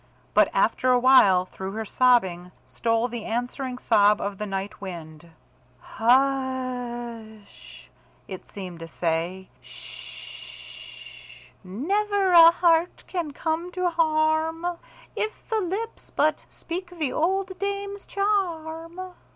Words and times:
But 0.33 0.49
after 0.51 0.89
awhile 0.91 1.45
through 1.45 1.73
her 1.73 1.85
sobbing, 1.85 2.51
stole 2.65 3.07
the 3.07 3.23
answering 3.23 3.77
sob 3.77 4.19
of 4.19 4.39
the 4.39 4.47
night 4.47 4.81
wind. 4.81 5.29
"Hush 5.79 7.37
sh!" 7.47 7.85
it 8.27 8.51
seemed 8.51 8.79
to 8.79 8.87
say. 8.87 9.47
"Sh 9.61 10.07
sh! 10.09 11.17
Never 11.63 12.31
a 12.31 12.49
heart 12.49 13.03
can 13.05 13.29
come 13.31 13.71
to 13.73 13.91
harm, 13.91 14.65
if 15.15 15.47
the 15.51 15.61
lips 15.61 16.09
but 16.09 16.47
speak 16.49 16.97
the 16.97 17.13
old 17.13 17.59
dame's 17.59 18.07
charm." 18.07 18.99